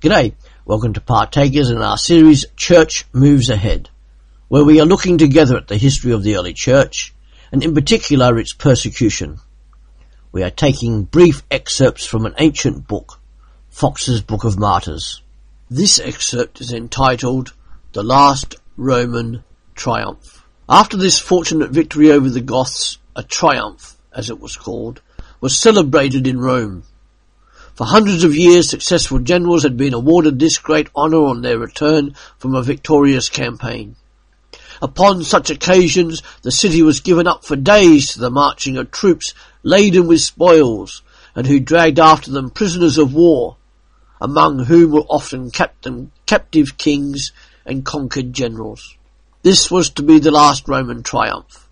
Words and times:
G'day, 0.00 0.34
welcome 0.64 0.92
to 0.92 1.00
Partakers 1.00 1.70
in 1.70 1.78
our 1.78 1.98
series 1.98 2.46
Church 2.54 3.04
Moves 3.12 3.50
Ahead, 3.50 3.90
where 4.46 4.62
we 4.62 4.80
are 4.80 4.86
looking 4.86 5.18
together 5.18 5.56
at 5.56 5.66
the 5.66 5.76
history 5.76 6.12
of 6.12 6.22
the 6.22 6.36
early 6.36 6.52
church, 6.52 7.12
and 7.50 7.64
in 7.64 7.74
particular 7.74 8.38
its 8.38 8.52
persecution. 8.52 9.40
We 10.30 10.44
are 10.44 10.50
taking 10.50 11.02
brief 11.02 11.42
excerpts 11.50 12.06
from 12.06 12.26
an 12.26 12.36
ancient 12.38 12.86
book, 12.86 13.18
Fox's 13.70 14.20
Book 14.20 14.44
of 14.44 14.56
Martyrs. 14.56 15.20
This 15.68 15.98
excerpt 15.98 16.60
is 16.60 16.72
entitled 16.72 17.52
The 17.92 18.04
Last 18.04 18.54
Roman 18.76 19.42
Triumph. 19.74 20.46
After 20.68 20.96
this 20.96 21.18
fortunate 21.18 21.72
victory 21.72 22.12
over 22.12 22.30
the 22.30 22.40
Goths, 22.40 22.98
a 23.16 23.24
triumph, 23.24 23.96
as 24.14 24.30
it 24.30 24.38
was 24.38 24.54
called, 24.54 25.02
was 25.40 25.58
celebrated 25.58 26.28
in 26.28 26.38
Rome. 26.38 26.84
For 27.78 27.84
hundreds 27.84 28.24
of 28.24 28.34
years, 28.34 28.68
successful 28.68 29.20
generals 29.20 29.62
had 29.62 29.76
been 29.76 29.94
awarded 29.94 30.40
this 30.40 30.58
great 30.58 30.88
honour 30.96 31.22
on 31.26 31.42
their 31.42 31.60
return 31.60 32.16
from 32.36 32.56
a 32.56 32.62
victorious 32.64 33.28
campaign. 33.28 33.94
Upon 34.82 35.22
such 35.22 35.48
occasions, 35.48 36.20
the 36.42 36.50
city 36.50 36.82
was 36.82 36.98
given 36.98 37.28
up 37.28 37.44
for 37.44 37.54
days 37.54 38.12
to 38.12 38.18
the 38.18 38.32
marching 38.32 38.76
of 38.78 38.90
troops 38.90 39.32
laden 39.62 40.08
with 40.08 40.22
spoils, 40.22 41.02
and 41.36 41.46
who 41.46 41.60
dragged 41.60 42.00
after 42.00 42.32
them 42.32 42.50
prisoners 42.50 42.98
of 42.98 43.14
war, 43.14 43.58
among 44.20 44.64
whom 44.64 44.90
were 44.90 45.02
often 45.02 45.52
captive 45.52 46.78
kings 46.78 47.30
and 47.64 47.84
conquered 47.84 48.32
generals. 48.32 48.96
This 49.42 49.70
was 49.70 49.88
to 49.90 50.02
be 50.02 50.18
the 50.18 50.32
last 50.32 50.66
Roman 50.66 51.04
triumph, 51.04 51.68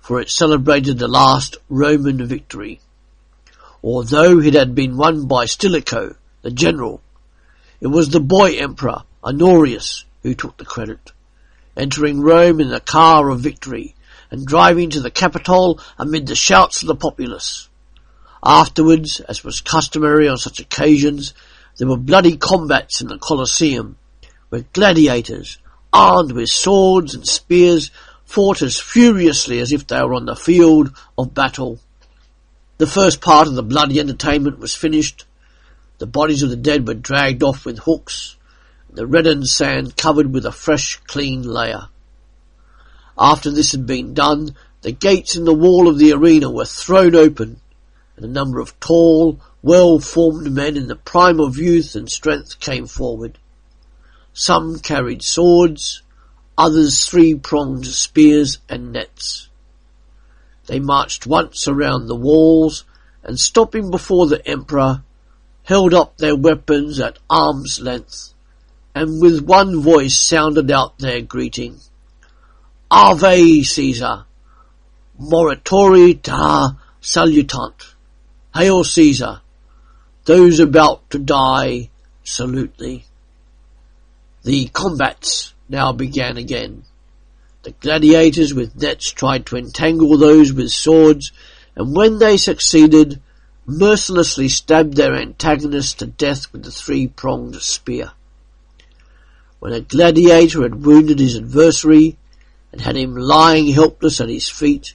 for 0.00 0.22
it 0.22 0.30
celebrated 0.30 0.96
the 0.96 1.06
last 1.06 1.58
Roman 1.68 2.26
victory. 2.26 2.80
Although 3.86 4.40
it 4.40 4.54
had 4.54 4.74
been 4.74 4.96
won 4.96 5.26
by 5.26 5.44
Stilicho, 5.44 6.16
the 6.40 6.50
general, 6.50 7.02
it 7.82 7.88
was 7.88 8.08
the 8.08 8.18
boy 8.18 8.56
emperor, 8.56 9.02
Honorius, 9.22 10.06
who 10.22 10.32
took 10.32 10.56
the 10.56 10.64
credit, 10.64 11.12
entering 11.76 12.22
Rome 12.22 12.60
in 12.60 12.70
the 12.70 12.80
car 12.80 13.28
of 13.28 13.40
victory 13.40 13.94
and 14.30 14.46
driving 14.46 14.88
to 14.88 15.02
the 15.02 15.10
Capitol 15.10 15.78
amid 15.98 16.26
the 16.26 16.34
shouts 16.34 16.80
of 16.80 16.88
the 16.88 16.94
populace. 16.94 17.68
Afterwards, 18.42 19.20
as 19.20 19.44
was 19.44 19.60
customary 19.60 20.28
on 20.28 20.38
such 20.38 20.60
occasions, 20.60 21.34
there 21.76 21.86
were 21.86 21.98
bloody 21.98 22.38
combats 22.38 23.02
in 23.02 23.08
the 23.08 23.18
Colosseum, 23.18 23.98
where 24.48 24.64
gladiators, 24.72 25.58
armed 25.92 26.32
with 26.32 26.48
swords 26.48 27.14
and 27.14 27.28
spears, 27.28 27.90
fought 28.24 28.62
as 28.62 28.80
furiously 28.80 29.60
as 29.60 29.72
if 29.72 29.86
they 29.86 30.00
were 30.00 30.14
on 30.14 30.24
the 30.24 30.36
field 30.36 30.96
of 31.18 31.34
battle. 31.34 31.80
The 32.76 32.86
first 32.88 33.20
part 33.20 33.46
of 33.46 33.54
the 33.54 33.62
bloody 33.62 34.00
entertainment 34.00 34.58
was 34.58 34.74
finished. 34.74 35.26
The 35.98 36.06
bodies 36.06 36.42
of 36.42 36.50
the 36.50 36.56
dead 36.56 36.88
were 36.88 36.94
dragged 36.94 37.44
off 37.44 37.64
with 37.64 37.78
hooks, 37.80 38.36
and 38.88 38.98
the 38.98 39.06
reddened 39.06 39.46
sand 39.46 39.96
covered 39.96 40.32
with 40.32 40.44
a 40.44 40.50
fresh, 40.50 40.96
clean 41.06 41.42
layer. 41.42 41.88
After 43.16 43.52
this 43.52 43.70
had 43.70 43.86
been 43.86 44.12
done, 44.12 44.56
the 44.82 44.90
gates 44.90 45.36
in 45.36 45.44
the 45.44 45.54
wall 45.54 45.86
of 45.86 45.98
the 45.98 46.12
arena 46.12 46.50
were 46.50 46.64
thrown 46.64 47.14
open, 47.14 47.60
and 48.16 48.24
a 48.24 48.28
number 48.28 48.58
of 48.58 48.78
tall, 48.80 49.38
well-formed 49.62 50.52
men 50.52 50.76
in 50.76 50.88
the 50.88 50.96
prime 50.96 51.38
of 51.38 51.56
youth 51.56 51.94
and 51.94 52.10
strength 52.10 52.58
came 52.58 52.88
forward. 52.88 53.38
Some 54.32 54.80
carried 54.80 55.22
swords, 55.22 56.02
others 56.58 57.06
three-pronged 57.06 57.86
spears 57.86 58.58
and 58.68 58.92
nets. 58.92 59.48
They 60.66 60.80
marched 60.80 61.26
once 61.26 61.68
around 61.68 62.06
the 62.06 62.16
walls, 62.16 62.84
and 63.22 63.38
stopping 63.38 63.90
before 63.90 64.26
the 64.26 64.46
emperor, 64.46 65.02
held 65.64 65.94
up 65.94 66.18
their 66.18 66.36
weapons 66.36 67.00
at 67.00 67.18
arm's 67.28 67.80
length, 67.80 68.34
and 68.94 69.20
with 69.20 69.42
one 69.42 69.80
voice 69.80 70.18
sounded 70.18 70.70
out 70.70 70.98
their 70.98 71.20
greeting. 71.20 71.80
Ave 72.90 73.62
Caesar! 73.62 74.24
Morituri 75.20 76.20
te 76.22 76.76
salutant! 77.00 77.94
Hail 78.54 78.84
Caesar! 78.84 79.40
Those 80.24 80.60
about 80.60 81.10
to 81.10 81.18
die 81.18 81.90
salute 82.22 82.78
thee. 82.78 83.04
The 84.42 84.66
combats 84.68 85.54
now 85.68 85.92
began 85.92 86.36
again. 86.36 86.84
The 87.64 87.72
gladiators 87.80 88.52
with 88.52 88.76
nets 88.76 89.10
tried 89.10 89.46
to 89.46 89.56
entangle 89.56 90.18
those 90.18 90.52
with 90.52 90.70
swords, 90.70 91.32
and 91.74 91.96
when 91.96 92.18
they 92.18 92.36
succeeded, 92.36 93.22
mercilessly 93.64 94.50
stabbed 94.50 94.96
their 94.96 95.14
antagonists 95.14 95.94
to 95.94 96.06
death 96.06 96.52
with 96.52 96.62
the 96.64 96.70
three-pronged 96.70 97.62
spear. 97.62 98.12
When 99.60 99.72
a 99.72 99.80
gladiator 99.80 100.60
had 100.60 100.84
wounded 100.84 101.18
his 101.18 101.36
adversary 101.36 102.18
and 102.70 102.82
had 102.82 102.98
him 102.98 103.16
lying 103.16 103.68
helpless 103.68 104.20
at 104.20 104.28
his 104.28 104.50
feet, 104.50 104.94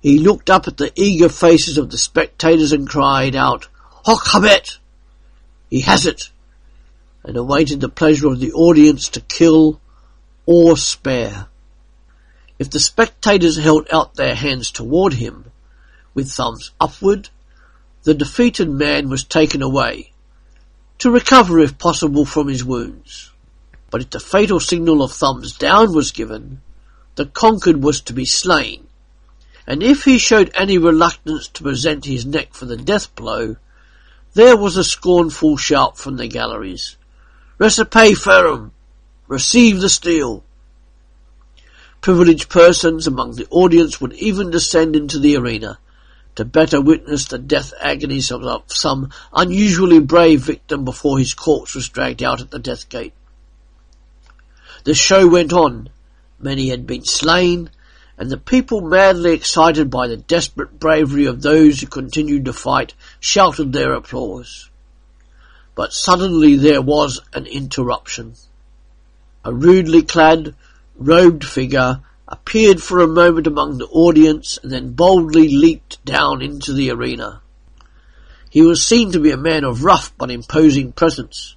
he 0.00 0.18
looked 0.18 0.48
up 0.48 0.66
at 0.66 0.78
the 0.78 0.92
eager 0.94 1.28
faces 1.28 1.76
of 1.76 1.90
the 1.90 1.98
spectators 1.98 2.72
and 2.72 2.88
cried 2.88 3.36
out, 3.36 3.68
Hoc 4.06 4.24
habet! 4.28 4.78
He 5.68 5.80
has 5.80 6.06
it! 6.06 6.30
and 7.22 7.36
awaited 7.36 7.82
the 7.82 7.90
pleasure 7.90 8.28
of 8.28 8.40
the 8.40 8.52
audience 8.52 9.10
to 9.10 9.20
kill 9.20 9.78
or 10.46 10.78
spare. 10.78 11.48
If 12.62 12.70
the 12.70 12.78
spectators 12.78 13.56
held 13.56 13.88
out 13.92 14.14
their 14.14 14.36
hands 14.36 14.70
toward 14.70 15.14
him, 15.14 15.50
with 16.14 16.30
thumbs 16.30 16.70
upward, 16.80 17.28
the 18.04 18.14
defeated 18.14 18.70
man 18.70 19.08
was 19.08 19.24
taken 19.24 19.62
away, 19.62 20.12
to 20.98 21.10
recover 21.10 21.58
if 21.58 21.76
possible 21.76 22.24
from 22.24 22.46
his 22.46 22.64
wounds. 22.64 23.32
But 23.90 24.02
if 24.02 24.10
the 24.10 24.20
fatal 24.20 24.60
signal 24.60 25.02
of 25.02 25.10
thumbs 25.10 25.58
down 25.58 25.92
was 25.92 26.12
given, 26.12 26.62
the 27.16 27.26
conquered 27.26 27.82
was 27.82 28.00
to 28.02 28.12
be 28.12 28.24
slain, 28.24 28.86
and 29.66 29.82
if 29.82 30.04
he 30.04 30.16
showed 30.16 30.52
any 30.54 30.78
reluctance 30.78 31.48
to 31.48 31.64
present 31.64 32.04
his 32.04 32.24
neck 32.24 32.54
for 32.54 32.66
the 32.66 32.76
death 32.76 33.12
blow, 33.16 33.56
there 34.34 34.56
was 34.56 34.76
a 34.76 34.84
scornful 34.84 35.56
shout 35.56 35.98
from 35.98 36.16
the 36.16 36.28
galleries. 36.28 36.96
Recipe 37.58 38.14
ferrum! 38.14 38.70
Receive 39.26 39.80
the 39.80 39.90
steel! 39.90 40.44
Privileged 42.02 42.48
persons 42.48 43.06
among 43.06 43.36
the 43.36 43.46
audience 43.48 44.00
would 44.00 44.12
even 44.14 44.50
descend 44.50 44.96
into 44.96 45.20
the 45.20 45.36
arena 45.36 45.78
to 46.34 46.44
better 46.44 46.80
witness 46.80 47.26
the 47.26 47.38
death 47.38 47.72
agonies 47.80 48.32
of 48.32 48.64
some 48.66 49.10
unusually 49.32 50.00
brave 50.00 50.40
victim 50.40 50.84
before 50.84 51.20
his 51.20 51.32
corpse 51.32 51.76
was 51.76 51.88
dragged 51.88 52.20
out 52.20 52.40
at 52.40 52.50
the 52.50 52.58
death 52.58 52.88
gate. 52.88 53.14
The 54.82 54.94
show 54.94 55.28
went 55.28 55.52
on. 55.52 55.90
Many 56.40 56.70
had 56.70 56.88
been 56.88 57.04
slain, 57.04 57.70
and 58.18 58.30
the 58.30 58.36
people, 58.36 58.80
madly 58.80 59.32
excited 59.32 59.88
by 59.88 60.08
the 60.08 60.16
desperate 60.16 60.80
bravery 60.80 61.26
of 61.26 61.42
those 61.42 61.80
who 61.80 61.86
continued 61.86 62.46
to 62.46 62.52
fight, 62.52 62.94
shouted 63.20 63.72
their 63.72 63.92
applause. 63.92 64.70
But 65.76 65.92
suddenly 65.92 66.56
there 66.56 66.82
was 66.82 67.20
an 67.32 67.46
interruption. 67.46 68.34
A 69.44 69.52
rudely 69.52 70.02
clad, 70.02 70.56
robed 70.96 71.44
figure 71.44 72.00
appeared 72.28 72.82
for 72.82 73.00
a 73.00 73.06
moment 73.06 73.46
among 73.46 73.78
the 73.78 73.86
audience 73.88 74.58
and 74.62 74.72
then 74.72 74.92
boldly 74.92 75.48
leaped 75.48 76.02
down 76.04 76.40
into 76.40 76.72
the 76.72 76.90
arena. 76.90 77.40
He 78.50 78.62
was 78.62 78.82
seen 78.82 79.12
to 79.12 79.20
be 79.20 79.30
a 79.30 79.36
man 79.36 79.64
of 79.64 79.84
rough 79.84 80.12
but 80.16 80.30
imposing 80.30 80.92
presence, 80.92 81.56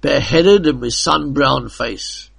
bareheaded 0.00 0.66
and 0.66 0.80
with 0.80 0.94
sun-browned 0.94 1.72
face. 1.72 2.30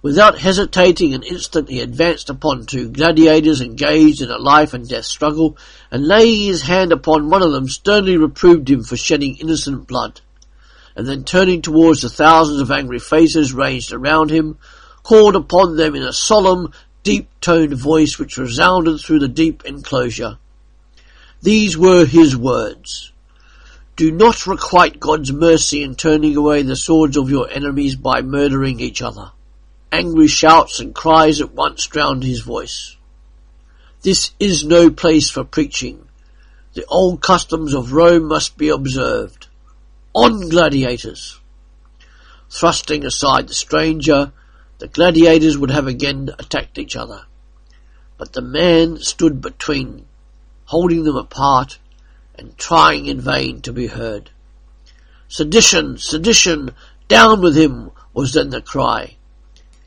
Without 0.00 0.38
hesitating 0.38 1.12
an 1.12 1.24
instant 1.24 1.68
he 1.68 1.80
advanced 1.80 2.30
upon 2.30 2.66
two 2.66 2.88
gladiators 2.88 3.60
engaged 3.60 4.22
in 4.22 4.30
a 4.30 4.38
life 4.38 4.72
and 4.72 4.88
death 4.88 5.06
struggle, 5.06 5.56
and 5.90 6.06
laying 6.06 6.42
his 6.42 6.62
hand 6.62 6.92
upon 6.92 7.30
one 7.30 7.42
of 7.42 7.50
them 7.50 7.68
sternly 7.68 8.16
reproved 8.16 8.70
him 8.70 8.84
for 8.84 8.96
shedding 8.96 9.36
innocent 9.38 9.88
blood. 9.88 10.20
And 10.94 11.06
then 11.06 11.24
turning 11.24 11.62
towards 11.62 12.02
the 12.02 12.08
thousands 12.08 12.60
of 12.60 12.70
angry 12.70 13.00
faces 13.00 13.52
ranged 13.52 13.92
around 13.92 14.30
him, 14.30 14.58
called 15.08 15.34
upon 15.34 15.74
them 15.76 15.94
in 15.94 16.02
a 16.02 16.12
solemn, 16.12 16.70
deep-toned 17.02 17.72
voice 17.72 18.18
which 18.18 18.36
resounded 18.36 19.00
through 19.00 19.18
the 19.18 19.26
deep 19.26 19.64
enclosure. 19.64 20.36
These 21.40 21.78
were 21.78 22.04
his 22.04 22.36
words. 22.36 23.10
Do 23.96 24.12
not 24.12 24.46
requite 24.46 25.00
God's 25.00 25.32
mercy 25.32 25.82
in 25.82 25.94
turning 25.94 26.36
away 26.36 26.60
the 26.60 26.76
swords 26.76 27.16
of 27.16 27.30
your 27.30 27.48
enemies 27.48 27.96
by 27.96 28.20
murdering 28.20 28.80
each 28.80 29.00
other. 29.00 29.30
Angry 29.90 30.26
shouts 30.26 30.78
and 30.78 30.94
cries 30.94 31.40
at 31.40 31.54
once 31.54 31.86
drowned 31.86 32.22
his 32.22 32.42
voice. 32.42 32.94
This 34.02 34.32
is 34.38 34.66
no 34.66 34.90
place 34.90 35.30
for 35.30 35.42
preaching. 35.42 36.06
The 36.74 36.84
old 36.84 37.22
customs 37.22 37.72
of 37.72 37.94
Rome 37.94 38.28
must 38.28 38.58
be 38.58 38.68
observed. 38.68 39.46
On 40.12 40.50
gladiators! 40.50 41.40
Thrusting 42.50 43.06
aside 43.06 43.48
the 43.48 43.54
stranger, 43.54 44.32
the 44.78 44.88
gladiators 44.88 45.58
would 45.58 45.70
have 45.70 45.86
again 45.86 46.30
attacked 46.38 46.78
each 46.78 46.96
other. 46.96 47.24
But 48.16 48.32
the 48.32 48.42
man 48.42 48.98
stood 48.98 49.40
between, 49.40 50.06
holding 50.66 51.04
them 51.04 51.16
apart 51.16 51.78
and 52.36 52.56
trying 52.56 53.06
in 53.06 53.20
vain 53.20 53.60
to 53.62 53.72
be 53.72 53.88
heard. 53.88 54.30
Sedition! 55.28 55.98
Sedition! 55.98 56.70
Down 57.08 57.40
with 57.40 57.56
him! 57.56 57.90
was 58.14 58.32
then 58.32 58.50
the 58.50 58.60
cry. 58.60 59.16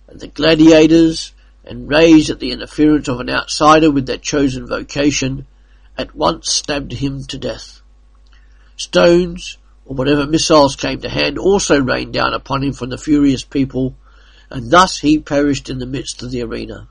And 0.08 0.20
the 0.20 0.28
gladiators, 0.28 1.34
enraged 1.66 2.30
at 2.30 2.40
the 2.40 2.52
interference 2.52 3.08
of 3.08 3.20
an 3.20 3.30
outsider 3.30 3.92
with 3.92 4.06
their 4.06 4.18
chosen 4.18 4.68
vocation, 4.68 5.46
at 5.98 6.16
once 6.16 6.52
stabbed 6.52 6.94
him 6.94 7.24
to 7.26 7.38
death. 7.38 7.82
Stones, 8.76 9.58
or 9.86 9.96
whatever 9.96 10.26
missiles 10.26 10.76
came 10.76 11.00
to 11.02 11.10
hand, 11.10 11.38
also 11.38 11.80
rained 11.80 12.14
down 12.14 12.34
upon 12.34 12.64
him 12.64 12.74
from 12.74 12.90
the 12.90 12.98
furious 12.98 13.44
people, 13.44 13.96
and 14.52 14.70
thus 14.70 15.00
he 15.00 15.18
perished 15.18 15.70
in 15.70 15.80
the 15.80 15.86
midst 15.86 16.22
of 16.22 16.32
the 16.32 16.44
arena. 16.44 16.88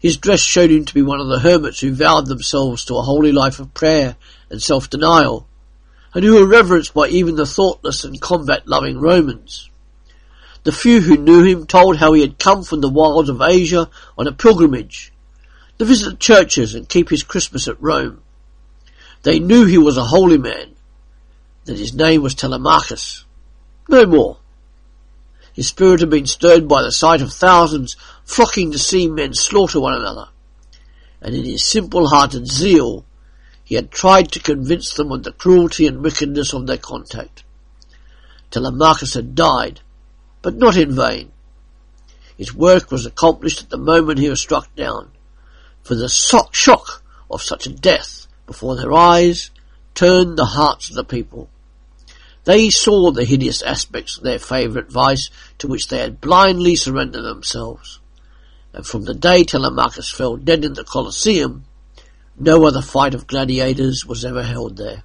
His 0.00 0.16
dress 0.16 0.40
showed 0.40 0.70
him 0.70 0.84
to 0.84 0.94
be 0.94 1.02
one 1.02 1.20
of 1.20 1.28
the 1.28 1.40
hermits 1.40 1.80
who 1.80 1.94
vowed 1.94 2.26
themselves 2.26 2.84
to 2.84 2.96
a 2.96 3.02
holy 3.02 3.32
life 3.32 3.60
of 3.60 3.72
prayer 3.74 4.16
and 4.50 4.62
self-denial, 4.62 5.46
and 6.14 6.24
who 6.24 6.34
were 6.34 6.46
reverenced 6.46 6.94
by 6.94 7.08
even 7.08 7.36
the 7.36 7.46
thoughtless 7.46 8.04
and 8.04 8.20
combat-loving 8.20 8.98
Romans. 8.98 9.70
The 10.64 10.72
few 10.72 11.00
who 11.00 11.16
knew 11.16 11.42
him 11.42 11.66
told 11.66 11.98
how 11.98 12.12
he 12.12 12.22
had 12.22 12.38
come 12.38 12.64
from 12.64 12.80
the 12.80 12.88
wilds 12.88 13.28
of 13.28 13.42
Asia 13.42 13.90
on 14.16 14.26
a 14.26 14.32
pilgrimage 14.32 15.12
to 15.78 15.84
visit 15.84 16.20
churches 16.20 16.74
and 16.74 16.88
keep 16.88 17.10
his 17.10 17.22
Christmas 17.22 17.68
at 17.68 17.80
Rome. 17.82 18.22
They 19.22 19.38
knew 19.38 19.64
he 19.64 19.78
was 19.78 19.96
a 19.96 20.04
holy 20.04 20.38
man, 20.38 20.74
that 21.64 21.78
his 21.78 21.94
name 21.94 22.22
was 22.22 22.34
Telemachus. 22.34 23.24
No 23.88 24.06
more. 24.06 24.38
His 25.54 25.68
spirit 25.68 26.00
had 26.00 26.10
been 26.10 26.26
stirred 26.26 26.68
by 26.68 26.82
the 26.82 26.90
sight 26.90 27.22
of 27.22 27.32
thousands 27.32 27.96
flocking 28.24 28.72
to 28.72 28.78
see 28.78 29.06
men 29.06 29.34
slaughter 29.34 29.78
one 29.80 29.94
another, 29.94 30.28
and 31.22 31.34
in 31.34 31.44
his 31.44 31.64
simple-hearted 31.64 32.48
zeal 32.48 33.04
he 33.62 33.76
had 33.76 33.92
tried 33.92 34.32
to 34.32 34.40
convince 34.40 34.92
them 34.92 35.12
of 35.12 35.22
the 35.22 35.32
cruelty 35.32 35.86
and 35.86 36.02
wickedness 36.02 36.52
of 36.52 36.66
their 36.66 36.76
contact. 36.76 37.44
Telemachus 38.50 39.14
had 39.14 39.36
died, 39.36 39.80
but 40.42 40.56
not 40.56 40.76
in 40.76 40.94
vain. 40.94 41.30
His 42.36 42.52
work 42.52 42.90
was 42.90 43.06
accomplished 43.06 43.62
at 43.62 43.70
the 43.70 43.78
moment 43.78 44.18
he 44.18 44.28
was 44.28 44.40
struck 44.40 44.74
down, 44.74 45.12
for 45.82 45.94
the 45.94 46.08
shock 46.08 47.02
of 47.30 47.42
such 47.42 47.66
a 47.66 47.72
death 47.72 48.26
before 48.46 48.74
their 48.74 48.92
eyes 48.92 49.50
turned 49.94 50.36
the 50.36 50.46
hearts 50.46 50.90
of 50.90 50.96
the 50.96 51.04
people. 51.04 51.48
They 52.44 52.68
saw 52.68 53.10
the 53.10 53.24
hideous 53.24 53.62
aspects 53.62 54.18
of 54.18 54.24
their 54.24 54.38
favourite 54.38 54.92
vice 54.92 55.30
to 55.58 55.66
which 55.66 55.88
they 55.88 55.98
had 55.98 56.20
blindly 56.20 56.76
surrendered 56.76 57.24
themselves. 57.24 58.00
And 58.74 58.86
from 58.86 59.04
the 59.04 59.14
day 59.14 59.44
Telemachus 59.44 60.10
fell 60.10 60.36
dead 60.36 60.64
in 60.64 60.74
the 60.74 60.84
Colosseum, 60.84 61.64
no 62.38 62.66
other 62.66 62.82
fight 62.82 63.14
of 63.14 63.26
gladiators 63.26 64.04
was 64.04 64.24
ever 64.24 64.42
held 64.42 64.76
there. 64.76 65.04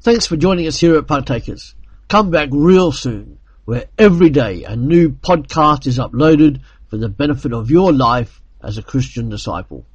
Thanks 0.00 0.26
for 0.26 0.36
joining 0.36 0.66
us 0.66 0.80
here 0.80 0.96
at 0.96 1.06
Partakers. 1.06 1.74
Come 2.08 2.30
back 2.30 2.48
real 2.50 2.90
soon, 2.90 3.38
where 3.64 3.84
every 3.96 4.30
day 4.30 4.64
a 4.64 4.74
new 4.74 5.10
podcast 5.10 5.86
is 5.86 5.98
uploaded 5.98 6.60
for 6.88 6.96
the 6.96 7.08
benefit 7.08 7.52
of 7.52 7.70
your 7.70 7.92
life 7.92 8.40
as 8.62 8.78
a 8.78 8.82
Christian 8.82 9.28
disciple. 9.28 9.86